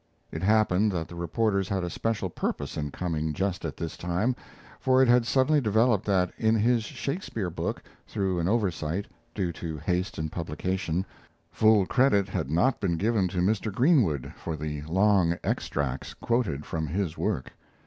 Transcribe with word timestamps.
It 0.31 0.41
happened 0.41 0.91
that 0.93 1.07
the 1.07 1.13
reporters 1.15 1.69
had 1.69 1.83
a 1.83 1.89
special 1.91 2.27
purpose 2.27 2.75
in 2.75 2.89
coming 2.89 3.33
just 3.33 3.63
at 3.65 3.77
this 3.77 3.95
time, 3.95 4.35
for 4.79 4.99
it 5.03 5.07
had 5.07 5.27
suddenly 5.27 5.61
developed 5.61 6.05
that 6.07 6.31
in 6.39 6.55
his 6.55 6.83
Shakespeare 6.83 7.51
book, 7.51 7.83
through 8.07 8.39
an 8.39 8.47
oversight, 8.47 9.05
due 9.35 9.51
to 9.51 9.77
haste 9.77 10.17
in 10.17 10.29
publication, 10.29 11.05
full 11.51 11.85
credit 11.85 12.29
had 12.29 12.49
not 12.49 12.79
been 12.79 12.97
given 12.97 13.27
to 13.27 13.41
Mr. 13.41 13.71
Greenwood 13.71 14.33
for 14.37 14.55
the 14.55 14.81
long 14.87 15.37
extracts 15.43 16.15
quoted 16.15 16.65
from 16.65 16.87
his 16.87 17.15
work. 17.15 17.53